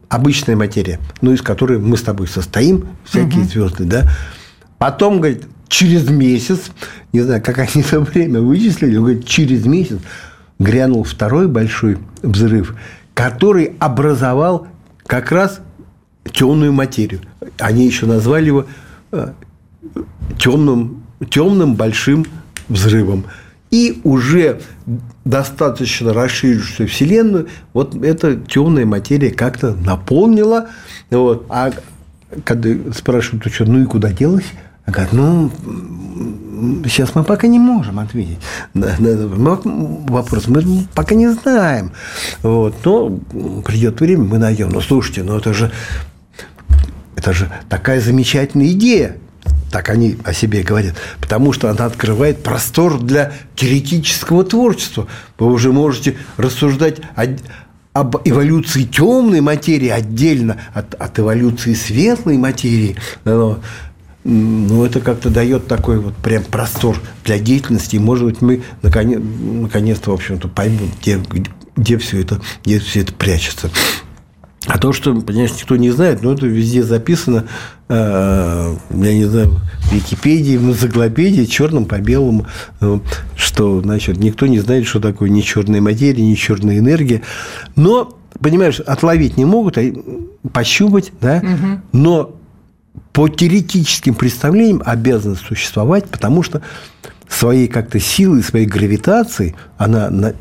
обычная 0.09 0.57
материя, 0.57 1.01
ну, 1.21 1.33
из 1.33 1.43
которой 1.43 1.79
мы 1.79 1.97
с 1.97 2.03
тобой 2.03 2.29
состоим, 2.29 2.89
всякие 3.05 3.43
угу. 3.43 3.49
звезды, 3.49 3.85
да. 3.85 4.11
Потом, 4.79 5.19
говорит, 5.19 5.45
через 5.69 6.09
месяц, 6.09 6.71
не 7.13 7.21
знаю, 7.21 7.43
как 7.43 7.59
они 7.59 7.83
это 7.83 8.01
время 8.01 8.41
вычислили, 8.41 8.97
говорит, 8.97 9.27
через 9.27 9.65
месяц 9.67 9.99
грянул 10.59 11.05
второй 11.05 11.49
большой 11.49 11.99
взрыв, 12.23 12.75
который 13.15 13.73
образовал 13.79 14.67
как 15.07 15.33
раз 15.33 15.61
темную 16.33 16.73
материю. 16.73 17.21
Они 17.59 17.87
еще 17.87 18.07
назвали 18.07 18.47
его 18.47 18.67
э, 19.13 19.33
темным, 20.39 21.03
темным 21.31 21.75
большим 21.75 22.27
взрывом. 22.69 23.25
И 23.71 24.01
уже 24.05 24.61
достаточно 25.25 26.13
расширившуюся 26.13 26.87
Вселенную, 26.87 27.49
вот 27.73 27.95
эта 27.97 28.37
темная 28.37 28.87
материя 28.87 29.31
как-то 29.31 29.75
наполнила. 29.75 30.69
Вот. 31.11 31.47
А 31.49 31.73
когда 32.45 32.71
спрашивают, 32.93 33.53
что, 33.53 33.65
ну 33.65 33.83
и 33.83 33.87
куда 33.87 34.13
делась? 34.13 34.47
Говорят, 34.87 35.13
ну, 35.13 35.51
сейчас 36.85 37.15
мы 37.15 37.25
пока 37.25 37.47
не 37.49 37.59
можем 37.59 37.99
ответить 37.99 38.39
на, 38.73 38.87
этот 38.87 39.31
вопрос. 39.37 40.47
Мы 40.47 40.87
пока 40.95 41.15
не 41.15 41.29
знаем. 41.29 41.93
Вот. 42.43 42.75
Но 42.85 43.19
придет 43.65 44.01
время, 44.01 44.25
мы 44.25 44.39
найдем. 44.39 44.71
Но 44.71 44.81
слушайте, 44.81 45.23
ну 45.23 45.37
это 45.37 45.53
же 45.53 45.73
это 47.17 47.33
же 47.33 47.51
такая 47.69 48.01
замечательная 48.01 48.69
идея. 48.69 49.17
Так 49.73 49.91
они 49.91 50.17
о 50.25 50.33
себе 50.33 50.63
говорят. 50.63 50.95
Потому 51.21 51.53
что 51.53 51.69
она 51.69 51.87
открывает 51.87 52.43
простор 52.43 53.01
для 53.01 53.33
теоретического 53.57 54.45
творчества. 54.45 55.09
Вы 55.39 55.53
уже 55.53 55.73
можете 55.73 56.17
рассуждать 56.37 56.99
о, 57.17 57.27
об 57.93 58.17
эволюции 58.25 58.85
темной 58.85 59.41
материи 59.41 59.89
отдельно 59.89 60.59
от, 60.73 60.95
от 60.95 61.19
эволюции 61.19 61.75
светлой 61.75 62.37
материи. 62.37 62.97
Ну, 64.29 64.85
это 64.85 64.99
как-то 64.99 65.31
дает 65.31 65.69
такой 65.69 66.01
вот 66.01 66.17
прям 66.17 66.43
простор 66.43 67.01
для 67.25 67.39
деятельности. 67.39 67.95
И, 67.95 68.01
может 68.01 68.25
быть, 68.25 68.43
мы 68.43 68.65
наконец, 68.83 69.21
наконец-то, 69.21 70.11
в 70.11 70.15
общем-то, 70.15 70.49
поймем, 70.49 70.91
где, 71.01 71.21
где 71.77 71.97
все 71.97 72.23
это, 72.23 72.41
где 72.65 72.81
все 72.81 73.03
это 73.03 73.13
прячется. 73.13 73.71
А 74.67 74.79
то, 74.79 74.93
что, 74.93 75.15
понимаешь, 75.15 75.53
никто 75.53 75.77
не 75.77 75.93
знает, 75.93 76.23
но 76.23 76.33
это 76.33 76.45
везде 76.45 76.83
записано, 76.83 77.45
э, 77.89 78.75
я 78.91 79.15
не 79.15 79.27
знаю, 79.27 79.61
в 79.83 79.93
Википедии, 79.93 80.57
в 80.57 80.71
энциклопедии, 80.71 81.45
черным 81.45 81.85
по 81.85 82.01
белому, 82.01 82.49
э, 82.81 82.99
что, 83.37 83.81
значит, 83.81 84.17
никто 84.17 84.49
не 84.49 84.59
знает, 84.59 84.89
что 84.89 84.99
такое 84.99 85.29
ни 85.29 85.41
черная 85.41 85.81
материя, 85.81 86.25
ни 86.25 86.35
черная 86.35 86.79
энергия. 86.79 87.23
Но, 87.77 88.19
понимаешь, 88.41 88.81
отловить 88.81 89.37
не 89.37 89.45
могут, 89.45 89.79
а 89.79 89.85
пощупать, 90.53 91.13
да, 91.21 91.37
угу. 91.37 91.81
но 91.93 92.37
по 93.13 93.29
теоретическим 93.29 94.15
представлениям 94.15 94.83
обязана 94.85 95.37
существовать, 95.37 96.09
потому 96.09 96.43
что 96.43 96.63
своей 97.29 97.69
как-то 97.69 97.99
силой, 97.99 98.43
своей 98.43 98.67
гравитацией 98.67 99.55
она 99.79 100.35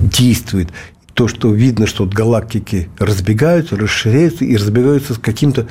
действует. 0.00 0.70
То, 1.14 1.28
что 1.28 1.52
видно, 1.52 1.86
что 1.86 2.04
вот 2.04 2.14
галактики 2.14 2.88
разбегаются, 2.98 3.76
расширяются 3.76 4.44
и 4.44 4.56
разбегаются 4.56 5.14
с 5.14 5.18
каким-то 5.18 5.68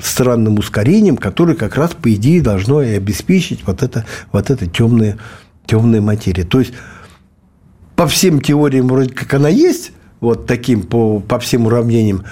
странным 0.00 0.58
ускорением, 0.58 1.16
которое 1.16 1.54
как 1.54 1.76
раз, 1.76 1.92
по 1.92 2.12
идее, 2.12 2.42
должно 2.42 2.82
и 2.82 2.94
обеспечить 2.94 3.66
вот 3.66 3.82
это, 3.82 4.04
вот 4.32 4.50
это 4.50 4.66
темное, 4.66 5.18
темная 5.66 6.00
материя. 6.00 6.44
То 6.44 6.60
есть, 6.60 6.74
по 7.96 8.06
всем 8.06 8.40
теориям 8.40 8.88
вроде 8.88 9.12
как 9.12 9.34
она 9.34 9.48
есть, 9.48 9.92
вот 10.20 10.46
таким, 10.46 10.82
по, 10.82 11.20
по 11.20 11.38
всем 11.38 11.66
уравнениям, 11.66 12.24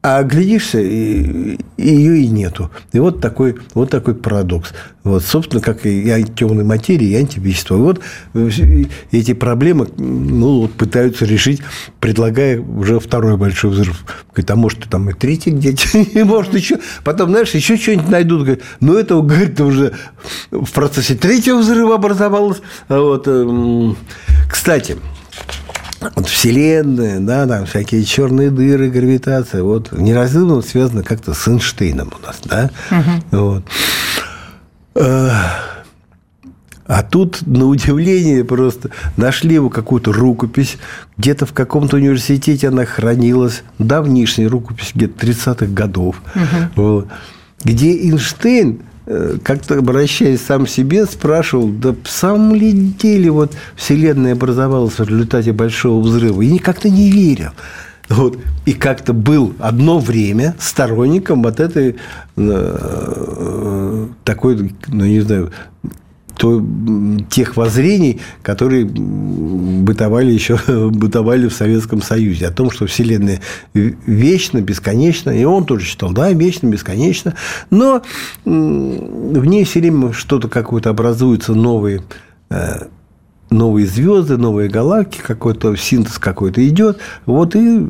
а 0.00 0.22
глядишься, 0.22 0.80
и, 0.80 1.58
ее 1.76 2.20
и 2.20 2.28
нету. 2.28 2.70
И 2.92 3.00
вот 3.00 3.20
такой, 3.20 3.56
вот 3.74 3.90
такой 3.90 4.14
парадокс. 4.14 4.72
Вот, 5.02 5.24
собственно, 5.24 5.60
как 5.60 5.84
и 5.86 6.24
темной 6.36 6.64
материи, 6.64 7.08
и 7.08 7.16
антивещества. 7.16 7.76
И 7.76 7.80
вот 7.80 8.00
эти 9.10 9.34
проблемы 9.34 9.88
ну, 9.96 10.60
вот, 10.60 10.72
пытаются 10.74 11.24
решить, 11.24 11.62
предлагая 11.98 12.60
уже 12.60 13.00
второй 13.00 13.36
большой 13.36 13.70
взрыв. 13.70 14.04
Говорит, 14.28 14.50
а 14.50 14.56
может, 14.56 14.84
там 14.88 15.10
и 15.10 15.14
третий 15.14 15.50
где-то, 15.50 15.98
и 15.98 16.22
может 16.22 16.54
еще. 16.54 16.78
Потом, 17.02 17.30
знаешь, 17.30 17.50
еще 17.50 17.76
что-нибудь 17.76 18.08
найдут. 18.08 18.42
Говорит, 18.42 18.62
ну, 18.80 18.96
это, 18.96 19.20
говорит, 19.20 19.60
уже 19.60 19.94
в 20.52 20.70
процессе 20.70 21.16
третьего 21.16 21.58
взрыва 21.58 21.96
образовалось. 21.96 22.58
Вот. 22.88 23.26
Эм, 23.26 23.96
кстати, 24.48 24.96
вот 26.00 26.28
Вселенная, 26.28 27.20
да, 27.20 27.46
там 27.46 27.66
всякие 27.66 28.04
черные 28.04 28.50
дыры, 28.50 28.90
гравитация, 28.90 29.62
вот 29.62 29.92
неразрывно 29.92 30.62
связано 30.62 31.02
как-то 31.02 31.34
с 31.34 31.48
Эйнштейном 31.48 32.12
у 32.18 32.26
нас, 32.26 32.40
да, 32.44 32.70
угу. 32.90 33.42
вот. 33.42 33.64
Э, 34.94 35.30
а 36.86 37.02
тут, 37.02 37.46
на 37.46 37.66
удивление, 37.66 38.44
просто 38.44 38.90
нашли 39.16 39.54
его 39.54 39.68
какую-то 39.68 40.12
рукопись, 40.12 40.78
где-то 41.16 41.46
в 41.46 41.52
каком-то 41.52 41.96
университете 41.96 42.68
она 42.68 42.84
хранилась, 42.84 43.62
давнишняя 43.78 44.48
рукопись, 44.48 44.92
где-то 44.94 45.26
30-х 45.26 45.66
годов, 45.66 46.22
угу. 46.34 46.82
вот, 46.82 47.08
где 47.62 47.92
Эйнштейн 47.92 48.80
как-то 49.42 49.78
обращаясь 49.78 50.42
сам 50.42 50.66
к 50.66 50.68
себе, 50.68 51.06
спрашивал, 51.06 51.68
да 51.68 51.94
в 52.02 52.08
самом 52.08 52.54
ли 52.54 52.72
деле 52.72 53.30
вот 53.30 53.54
Вселенная 53.76 54.32
образовалась 54.32 54.98
в 54.98 55.08
результате 55.08 55.52
большого 55.52 56.00
взрыва? 56.02 56.42
И 56.42 56.58
как-то 56.58 56.90
не 56.90 57.10
верил. 57.10 57.50
Вот. 58.08 58.38
И 58.64 58.72
как-то 58.72 59.12
был 59.12 59.54
одно 59.58 59.98
время 59.98 60.54
сторонником 60.58 61.42
вот 61.42 61.60
этой 61.60 61.96
э, 62.36 64.06
такой, 64.24 64.74
ну, 64.86 65.04
не 65.04 65.20
знаю, 65.20 65.52
то, 66.38 66.64
тех 67.28 67.56
воззрений, 67.56 68.20
которые 68.42 68.86
бытовали 68.86 70.32
еще 70.32 70.58
бытовали 70.90 71.48
в 71.48 71.52
Советском 71.52 72.00
Союзе, 72.00 72.46
о 72.46 72.52
том, 72.52 72.70
что 72.70 72.86
Вселенная 72.86 73.40
вечна, 73.74 74.60
бесконечна, 74.60 75.30
и 75.30 75.44
он 75.44 75.66
тоже 75.66 75.84
считал, 75.84 76.12
да, 76.12 76.30
вечно, 76.32 76.68
бесконечно, 76.68 77.34
но 77.70 78.02
в 78.44 79.44
ней 79.44 79.64
все 79.64 79.80
время 79.80 80.12
что-то 80.12 80.48
какое-то 80.48 80.90
образуется 80.90 81.54
новые 81.54 82.02
э, 82.50 82.86
новые 83.50 83.86
звезды, 83.86 84.36
новые 84.36 84.68
галактики, 84.68 85.22
какой-то 85.22 85.74
синтез 85.76 86.18
какой-то 86.18 86.66
идет. 86.66 86.98
Вот 87.26 87.56
и 87.56 87.86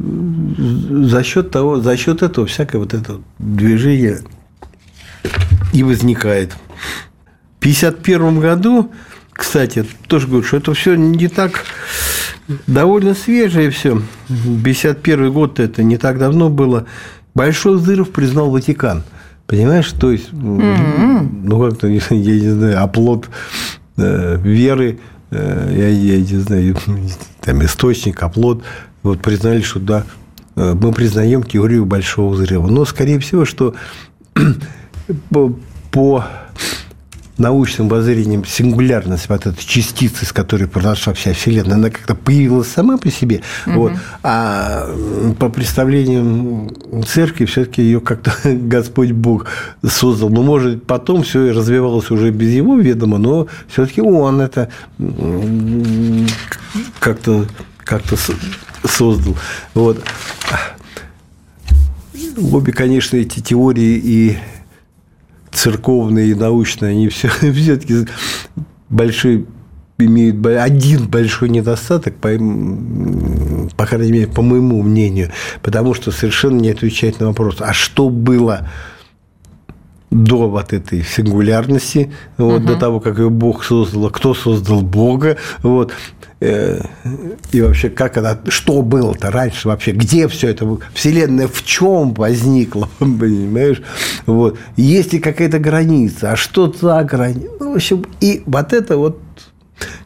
за 1.04 1.22
счет 1.22 1.50
того, 1.50 1.80
за 1.80 1.96
счет 1.96 2.22
этого 2.22 2.46
всякое 2.46 2.78
вот 2.78 2.94
это 2.94 3.20
движение 3.38 4.20
и 5.72 5.82
возникает. 5.82 6.56
1951 7.60 8.40
году, 8.40 8.90
кстати, 9.32 9.84
тоже 10.06 10.26
говорю, 10.26 10.44
что 10.44 10.56
это 10.56 10.74
все 10.74 10.96
не 10.96 11.28
так 11.28 11.64
довольно 12.66 13.14
свежее 13.14 13.70
все. 13.70 14.02
51 14.64 15.32
год 15.32 15.60
это 15.60 15.82
не 15.82 15.96
так 15.96 16.18
давно 16.18 16.48
было. 16.48 16.86
Большой 17.34 17.76
взрыв 17.76 18.10
признал 18.10 18.50
Ватикан. 18.50 19.04
Понимаешь, 19.46 19.90
то 19.92 20.10
есть, 20.10 20.30
mm-hmm. 20.30 21.40
ну 21.44 21.70
как-то, 21.70 21.86
я 22.10 22.40
не 22.40 22.50
знаю, 22.50 22.82
оплот 22.82 23.30
э, 23.96 24.36
веры, 24.42 24.98
э, 25.30 25.74
я, 25.74 25.88
я 25.88 26.18
не 26.18 26.40
знаю, 26.40 26.76
там 27.40 27.64
источник, 27.64 28.22
оплот, 28.22 28.62
вот 29.02 29.20
признали, 29.20 29.62
что 29.62 29.80
да, 29.80 30.04
э, 30.56 30.74
мы 30.74 30.92
признаем 30.92 31.42
теорию 31.42 31.86
большого 31.86 32.34
взрыва. 32.34 32.66
Но, 32.66 32.84
скорее 32.84 33.20
всего, 33.20 33.44
что 33.44 33.74
по, 35.30 35.56
по 35.90 36.24
научным 37.38 37.88
воззрением 37.88 38.44
сингулярность 38.44 39.28
вот 39.28 39.46
этой 39.46 39.64
частицы, 39.64 40.26
с 40.26 40.32
которой 40.32 40.66
произошла 40.66 41.14
вся 41.14 41.32
Вселенная, 41.32 41.76
она 41.76 41.90
как-то 41.90 42.14
появилась 42.14 42.68
сама 42.68 42.98
по 42.98 43.10
себе. 43.10 43.42
Угу. 43.66 43.74
Вот. 43.74 43.92
А 44.22 44.88
по 45.38 45.48
представлениям 45.48 46.70
церкви 47.06 47.44
все-таки 47.46 47.82
ее 47.82 48.00
как-то 48.00 48.32
Господь 48.44 49.12
Бог 49.12 49.46
создал. 49.86 50.30
Ну, 50.30 50.42
может, 50.42 50.84
потом 50.84 51.22
все 51.22 51.52
развивалось 51.52 52.10
уже 52.10 52.30
без 52.30 52.50
его 52.50 52.76
ведома, 52.76 53.18
но 53.18 53.46
все-таки 53.68 54.02
он 54.02 54.40
это 54.40 54.68
как-то 56.98 57.46
как-то 57.84 58.16
создал. 58.84 59.36
Вот. 59.74 60.04
Обе, 62.36 62.72
конечно, 62.72 63.16
эти 63.16 63.40
теории 63.40 64.00
и 64.02 64.38
церковные 65.52 66.28
и 66.28 66.34
научные, 66.34 66.92
они 66.92 67.08
все, 67.08 67.28
все-таки 67.52 68.06
большой 68.88 69.46
имеют 69.98 70.46
один 70.46 71.08
большой 71.08 71.48
недостаток, 71.48 72.14
по, 72.16 72.28
по 73.76 73.86
крайней 73.86 74.12
мере, 74.12 74.26
по 74.28 74.42
моему 74.42 74.82
мнению, 74.82 75.32
потому 75.62 75.94
что 75.94 76.12
совершенно 76.12 76.60
не 76.60 76.70
отвечает 76.70 77.18
на 77.18 77.26
вопрос, 77.28 77.56
а 77.60 77.72
что 77.72 78.08
было 78.08 78.68
до 80.10 80.48
вот 80.48 80.72
этой 80.72 81.04
сингулярности, 81.04 82.12
вот, 82.36 82.62
угу. 82.62 82.66
до 82.66 82.76
того, 82.76 83.00
как 83.00 83.18
ее 83.18 83.30
Бог 83.30 83.64
создал, 83.64 84.10
кто 84.10 84.34
создал 84.34 84.80
Бога, 84.80 85.36
вот, 85.62 85.92
э, 86.40 86.80
и 87.52 87.60
вообще, 87.60 87.90
как 87.90 88.16
это, 88.16 88.40
что 88.48 88.80
было-то 88.82 89.30
раньше 89.30 89.68
вообще, 89.68 89.92
где 89.92 90.26
все 90.28 90.48
это, 90.48 90.78
Вселенная 90.94 91.48
в 91.48 91.62
чем 91.64 92.14
возникла, 92.14 92.88
понимаешь, 92.98 93.82
вот, 94.26 94.58
есть 94.76 95.12
ли 95.12 95.18
какая-то 95.18 95.58
граница, 95.58 96.32
а 96.32 96.36
что 96.36 96.72
за 96.72 97.02
граница, 97.04 97.50
ну, 97.60 97.72
в 97.72 97.76
общем, 97.76 98.06
и 98.20 98.42
вот 98.46 98.72
это 98.72 98.96
вот 98.96 99.20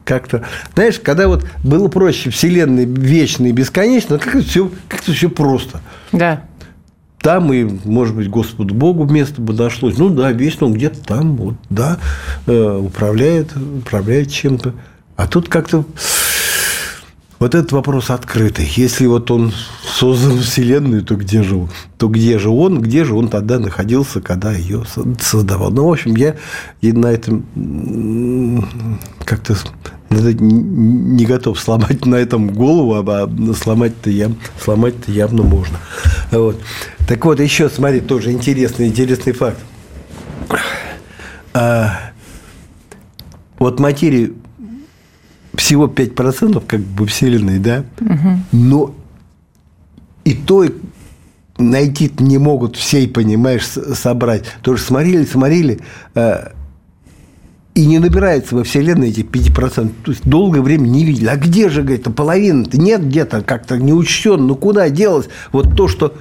как-то, 0.05 0.45
знаешь, 0.75 0.99
когда 0.99 1.29
вот 1.29 1.47
было 1.62 1.88
проще 1.88 2.31
Вселенной 2.31 2.85
вечной 2.85 3.51
и 3.51 3.53
бесконечной, 3.53 4.19
как-то 4.19 4.43
все, 4.43 4.71
как-то 4.88 5.12
все 5.12 5.31
просто. 5.31 5.81
Да. 6.12 6.45
Там 7.23 7.53
и, 7.53 7.65
может 7.85 8.17
быть, 8.17 8.29
Господу 8.29 8.75
Богу 8.75 9.05
место 9.05 9.41
бы 9.41 9.55
нашлось. 9.55 9.97
Ну 9.97 10.11
да, 10.11 10.33
вечно 10.33 10.67
он 10.67 10.75
где-то 10.75 11.01
там, 11.05 11.37
вот, 11.37 11.55
да, 11.71 11.99
э, 12.47 12.79
управляет, 12.79 13.57
управляет 13.57 14.31
чем-то. 14.31 14.75
А 15.17 15.29
тут 15.29 15.49
как-то 15.49 15.85
вот 17.39 17.55
этот 17.55 17.73
вопрос 17.73 18.11
открытый. 18.11 18.69
Если 18.77 19.07
вот 19.07 19.31
он 19.31 19.53
создал 19.85 20.37
Вселенную, 20.39 21.03
то 21.03 21.17
где 21.17 21.43
же 21.43 21.57
он? 21.57 21.71
То 21.99 22.09
где 22.09 22.39
же 22.39 22.51
он? 22.51 22.81
Где 22.81 23.05
же 23.05 23.15
он 23.15 23.29
тогда 23.29 23.59
находился, 23.59 24.21
когда 24.21 24.53
ее 24.53 24.85
создавал? 25.21 25.71
Ну, 25.71 25.87
в 25.87 25.93
общем, 25.93 26.15
я 26.17 26.37
на 26.83 27.07
этом 27.07 27.45
как-то 29.25 29.57
не 30.11 31.25
готов 31.25 31.59
сломать 31.59 32.05
на 32.07 32.17
этом 32.17 32.53
голову, 32.53 32.95
а 32.95 33.29
сломать-то 33.61 34.11
я, 34.11 34.31
сломать-то 34.63 35.11
явно 35.11 35.43
можно. 35.43 35.79
Вот. 36.31 36.61
Так 37.12 37.27
вот, 37.27 37.40
еще, 37.40 37.68
смотри, 37.68 38.01
тоже 38.01 38.33
интересный, 38.33 38.87
интересный 38.87 39.35
факт. 39.35 39.59
А, 41.53 42.11
вот 43.59 43.79
материи 43.81 44.33
всего 45.55 45.88
5% 45.88 46.64
как 46.66 46.81
бы 46.81 47.07
Вселенной, 47.07 47.59
да? 47.59 47.85
Угу. 48.01 48.38
Но 48.53 48.94
и 50.25 50.33
то 50.33 50.64
найти 51.59 52.11
не 52.18 52.38
могут 52.38 52.77
всей, 52.77 53.07
понимаешь, 53.07 53.64
собрать. 53.66 54.44
Тоже 54.62 54.83
смотрели, 54.83 55.27
смотрели, 55.27 55.81
а, 56.14 56.53
и 57.75 57.85
не 57.85 57.98
набирается 57.98 58.55
во 58.55 58.64
Вселенной 58.64 59.11
эти 59.11 59.20
5%. 59.20 59.90
То 60.03 60.12
есть 60.12 60.27
долгое 60.27 60.62
время 60.62 60.87
не 60.87 61.05
видели. 61.05 61.27
А 61.27 61.37
где 61.37 61.68
же, 61.68 61.83
говорит, 61.83 62.05
половина-то 62.16 62.81
нет 62.81 63.07
где-то 63.07 63.42
как-то 63.42 63.77
не 63.77 63.92
учтен. 63.92 64.46
Ну, 64.46 64.57
куда 64.57 64.88
делось 64.88 65.29
вот 65.53 65.77
то, 65.77 65.88
что 65.88 66.14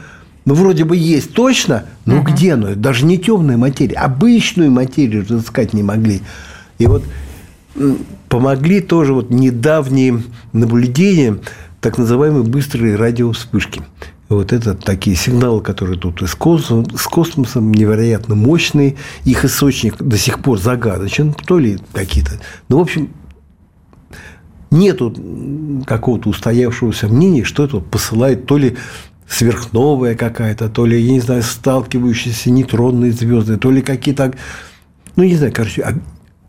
ну, 0.45 0.56
вроде 0.56 0.86
бы 0.86 0.97
есть 0.97 1.34
точно, 1.34 1.86
но 2.06 2.17
угу. 2.17 2.32
где 2.32 2.54
оно? 2.54 2.75
Даже 2.75 3.06
не 3.06 3.17
темная 3.17 3.58
материя, 3.58 3.97
обычную 3.97 4.71
материю 4.71 5.25
разыскать 5.27 5.73
не 5.73 5.84
могли. 5.84 6.21
И 6.80 6.88
вот 6.88 7.04
помогли 8.27 8.82
тоже 8.82 9.13
вот 9.13 9.30
недавние 9.30 10.23
наблюдения 10.51 11.38
так 11.80 11.97
называемые 11.97 12.43
быстрые 12.43 12.95
радиовспышки. 12.95 13.82
Вот 14.30 14.54
это 14.54 14.75
такие 14.75 15.15
сигналы, 15.17 15.62
которые 15.62 15.99
тут 15.99 16.21
из 16.21 16.34
космоса, 16.36 16.97
с 16.97 17.04
космосом 17.04 17.73
невероятно 17.73 18.34
мощные. 18.34 18.95
Их 19.25 19.43
источник 19.43 19.97
до 20.01 20.17
сих 20.17 20.39
пор 20.39 20.58
загадочен. 20.58 21.34
То 21.34 21.60
ли 21.60 21.80
какие-то... 21.91 22.39
Ну, 22.69 22.77
в 22.77 22.82
общем, 22.82 23.10
нету 24.69 25.13
какого-то 25.86 26.30
устоявшегося 26.30 27.10
мнения, 27.10 27.43
что 27.43 27.65
это 27.65 27.80
посылает 27.80 28.45
то 28.45 28.58
ли 28.58 28.77
сверхновая 29.32 30.15
какая-то, 30.15 30.70
то 30.70 30.86
ли, 30.86 31.00
я 31.00 31.13
не 31.13 31.22
знаю, 31.22 31.41
сталкивающиеся 31.41 32.52
нейтронные 32.52 33.13
звезды, 33.13 33.58
то 33.58 33.72
ли 33.72 33.82
какие-то, 33.82 34.34
ну, 35.15 35.24
не 35.24 35.36
знаю, 35.36 35.54
короче, 35.56 35.82
а 35.84 35.94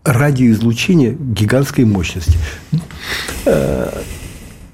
радиоизлучение 0.05 1.17
гигантской 1.19 1.85
мощности. 1.85 2.37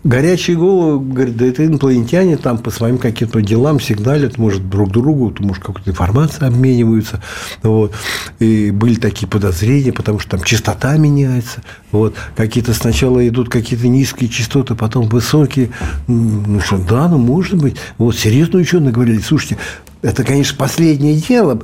Горячие 0.08 0.56
головы, 0.56 1.04
говорят, 1.04 1.36
да 1.36 1.44
это 1.44 1.66
инопланетяне 1.66 2.38
там 2.38 2.56
по 2.56 2.70
своим 2.70 2.96
каким-то 2.96 3.42
делам 3.42 3.78
сигналят, 3.78 4.38
может, 4.38 4.70
друг 4.70 4.90
другу, 4.90 5.34
может, 5.40 5.62
какую-то 5.62 5.90
информацию 5.90 6.48
обмениваются. 6.48 7.20
Вот. 7.62 7.92
И 8.38 8.70
были 8.70 8.94
такие 8.94 9.28
подозрения, 9.28 9.92
потому 9.92 10.18
что 10.18 10.30
там 10.30 10.42
частота 10.44 10.96
меняется. 10.96 11.62
Вот. 11.92 12.14
Какие-то 12.36 12.72
сначала 12.72 13.28
идут 13.28 13.50
какие-то 13.50 13.86
низкие 13.86 14.30
частоты, 14.30 14.74
потом 14.74 15.08
высокие. 15.08 15.72
Ну 16.06 16.58
что, 16.60 16.78
да, 16.78 17.06
ну, 17.08 17.18
может 17.18 17.58
быть. 17.58 17.76
Вот, 17.98 18.16
серьезно 18.16 18.60
ученые 18.60 18.92
говорили, 18.92 19.20
слушайте, 19.20 19.58
это, 20.00 20.24
конечно, 20.24 20.56
последнее 20.56 21.16
дело 21.16 21.60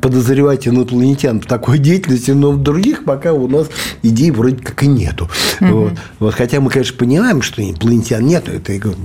подозревать 0.00 0.66
инопланетян 0.66 1.40
в 1.40 1.46
такой 1.46 1.78
деятельности, 1.78 2.32
но 2.32 2.52
в 2.52 2.62
других 2.62 3.04
пока 3.04 3.32
у 3.32 3.46
нас 3.46 3.68
идей 4.02 4.30
вроде 4.30 4.56
как 4.56 4.82
и 4.82 4.88
нету. 4.88 5.30
Угу. 5.60 5.70
Вот. 5.70 5.92
Вот, 6.18 6.34
хотя 6.34 6.60
мы, 6.60 6.70
конечно, 6.70 6.96
понимаем, 6.96 7.42
что 7.42 7.62
инопланетян 7.62 8.24
нету, 8.24 8.50
это 8.50 8.72
я 8.72 8.80
говорю, 8.80 8.98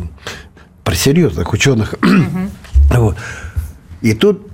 про 0.83 0.95
серьезных 0.95 1.53
ученых. 1.53 1.95
Угу. 2.01 2.49
Вот. 2.97 3.15
И 4.01 4.13
тут 4.13 4.51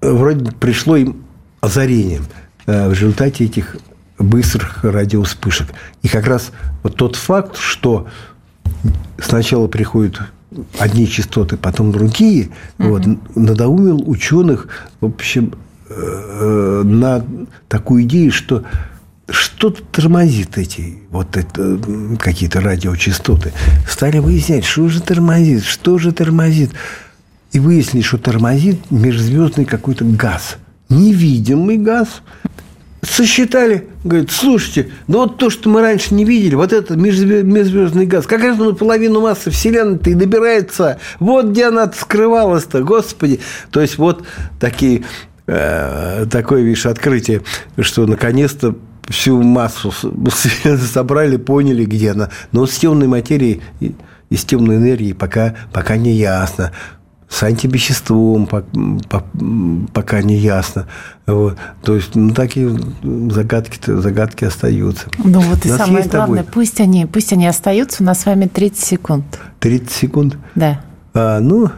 вроде 0.00 0.50
пришло 0.52 0.96
им 0.96 1.24
озарение 1.60 2.22
э, 2.64 2.88
в 2.88 2.92
результате 2.92 3.44
этих 3.44 3.76
быстрых 4.18 4.82
радиовспышек. 4.82 5.68
И 6.00 6.08
как 6.08 6.26
раз 6.26 6.52
вот 6.82 6.96
тот 6.96 7.16
факт, 7.16 7.58
что 7.58 8.08
сначала 9.18 9.66
приходит 9.66 10.20
одни 10.78 11.08
частоты, 11.08 11.56
потом 11.56 11.92
другие, 11.92 12.50
угу. 12.78 12.88
вот, 12.88 13.02
надоумил 13.36 14.02
ученых, 14.08 14.68
в 15.00 15.06
общем, 15.06 15.54
э, 15.88 16.82
на 16.84 17.24
такую 17.68 18.04
идею, 18.04 18.32
что 18.32 18.64
что-то 19.28 19.82
тормозит 19.92 20.58
эти 20.58 20.98
вот 21.10 21.36
это, 21.36 21.78
какие-то 22.18 22.60
радиочастоты. 22.60 23.52
Стали 23.88 24.18
выяснять, 24.18 24.64
что 24.64 24.88
же 24.88 25.00
тормозит, 25.00 25.64
что 25.64 25.98
же 25.98 26.12
тормозит. 26.12 26.72
И 27.52 27.58
выяснили, 27.58 28.02
что 28.02 28.18
тормозит 28.18 28.90
межзвездный 28.90 29.64
какой-то 29.64 30.04
газ. 30.04 30.56
Невидимый 30.88 31.78
газ, 31.78 32.22
сосчитали, 33.02 33.88
говорит, 34.04 34.30
слушайте, 34.30 34.90
ну 35.06 35.18
вот 35.18 35.38
то, 35.38 35.50
что 35.50 35.68
мы 35.68 35.80
раньше 35.80 36.14
не 36.14 36.24
видели, 36.24 36.54
вот 36.54 36.72
этот 36.72 36.96
межзвездный 36.96 38.06
газ, 38.06 38.26
как 38.26 38.42
раз 38.42 38.58
на 38.58 38.74
половину 38.74 39.20
массы 39.20 39.50
Вселенной-то 39.50 40.10
и 40.10 40.14
добирается, 40.14 40.98
вот 41.18 41.46
где 41.46 41.66
она 41.66 41.90
скрывалась-то, 41.90 42.82
господи. 42.82 43.40
То 43.70 43.80
есть 43.80 43.98
вот 43.98 44.24
такие, 44.58 45.04
э, 45.46 46.26
такое, 46.30 46.62
видишь, 46.62 46.86
открытие, 46.86 47.42
что 47.78 48.06
наконец-то 48.06 48.76
всю 49.08 49.42
массу 49.42 49.92
собрали, 50.92 51.36
поняли, 51.36 51.84
где 51.84 52.12
она. 52.12 52.30
Но 52.52 52.66
с 52.66 52.76
темной 52.76 53.08
материей 53.08 53.62
и 53.80 54.36
с 54.36 54.44
темной 54.44 54.76
энергией 54.76 55.14
пока, 55.14 55.56
пока 55.72 55.96
не 55.96 56.12
ясно 56.12 56.72
с 57.30 57.42
антивеществом 57.44 58.48
пока 59.94 60.22
не 60.22 60.36
ясно. 60.36 60.86
Вот. 61.26 61.56
То 61.82 61.94
есть, 61.94 62.16
ну, 62.16 62.34
такие 62.34 62.76
загадки, 63.30 63.78
загадки 63.90 64.44
остаются. 64.44 65.06
Ну, 65.22 65.40
вот 65.40 65.64
и 65.64 65.68
самое 65.68 66.06
главное, 66.06 66.42
пусть 66.44 66.80
они, 66.80 67.06
пусть 67.06 67.32
они 67.32 67.46
остаются. 67.46 68.02
У 68.02 68.06
нас 68.06 68.20
с 68.20 68.26
вами 68.26 68.46
30 68.46 68.84
секунд. 68.84 69.24
30 69.60 69.90
секунд? 69.90 70.36
Да. 70.56 70.82
А, 71.14 71.38
ну, 71.38 71.70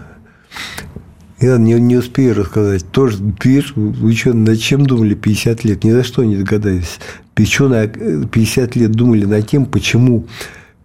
я 1.38 1.58
не, 1.58 1.74
не 1.74 1.96
успею 1.96 2.34
рассказать. 2.34 2.90
Тоже, 2.90 3.18
видишь, 3.44 3.74
вы 3.76 4.14
что, 4.14 4.32
над 4.32 4.58
чем 4.58 4.86
думали 4.86 5.14
50 5.14 5.64
лет? 5.64 5.84
Ни 5.84 5.90
за 5.90 6.02
что 6.02 6.24
не 6.24 6.36
догадались. 6.36 6.98
Что 7.44 7.68
50 7.86 8.76
лет 8.76 8.92
думали 8.92 9.26
над 9.26 9.48
тем, 9.48 9.66
почему 9.66 10.26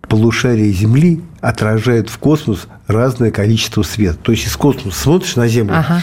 полушария 0.07 0.71
Земли 0.71 1.21
отражают 1.41 2.09
в 2.09 2.17
космос 2.17 2.67
разное 2.87 3.31
количество 3.31 3.83
света. 3.83 4.17
То 4.21 4.31
есть 4.31 4.47
из 4.47 4.55
космоса 4.55 4.97
смотришь 4.97 5.35
на 5.35 5.47
Землю, 5.47 5.77
ага. 5.77 6.01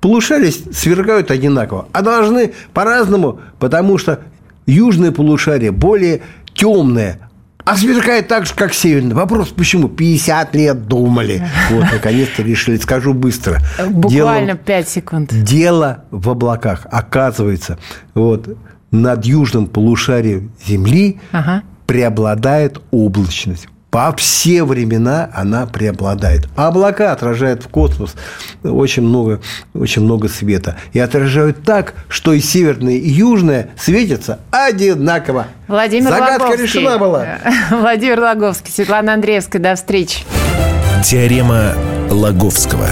полушария 0.00 0.52
свергают 0.72 1.30
одинаково, 1.30 1.88
а 1.92 2.02
должны 2.02 2.52
по-разному, 2.72 3.40
потому 3.58 3.98
что 3.98 4.20
южное 4.66 5.12
полушарие 5.12 5.72
более 5.72 6.22
темное, 6.54 7.20
а 7.64 7.76
сверкает 7.76 8.28
так 8.28 8.46
же, 8.46 8.54
как 8.54 8.72
северный. 8.72 9.14
Вопрос, 9.14 9.48
почему? 9.48 9.88
50 9.88 10.54
лет 10.54 10.86
думали. 10.86 11.42
Вот, 11.70 11.84
наконец-то 11.92 12.42
решили. 12.42 12.76
Скажу 12.76 13.12
быстро. 13.12 13.60
Буквально 13.90 14.52
дело, 14.52 14.58
5 14.58 14.88
секунд. 14.88 15.30
Дело 15.32 16.04
в 16.12 16.30
облаках. 16.30 16.86
Оказывается, 16.92 17.76
вот 18.14 18.56
над 18.92 19.24
южным 19.24 19.66
полушарием 19.66 20.52
Земли 20.64 21.18
ага 21.32 21.64
преобладает 21.86 22.80
облачность. 22.90 23.68
По 23.90 24.14
все 24.16 24.64
времена 24.64 25.30
она 25.32 25.64
преобладает. 25.64 26.48
А 26.54 26.68
облака 26.68 27.12
отражают 27.12 27.62
в 27.62 27.68
космос 27.68 28.14
очень 28.62 29.02
много, 29.02 29.40
очень 29.72 30.02
много 30.02 30.28
света. 30.28 30.76
И 30.92 30.98
отражают 30.98 31.62
так, 31.62 31.94
что 32.08 32.32
и 32.34 32.40
северное, 32.40 32.94
и 32.94 33.08
южное 33.08 33.70
светятся 33.78 34.40
одинаково. 34.50 35.46
Владимир 35.66 36.10
Загадка 36.10 36.42
Логовский. 36.42 36.62
решена 36.64 36.98
была. 36.98 37.26
Владимир 37.70 38.20
Логовский, 38.20 38.72
Светлана 38.72 39.14
Андреевская. 39.14 39.62
До 39.62 39.74
встречи. 39.76 40.24
Теорема 41.02 41.72
Лаговского. 42.10 42.88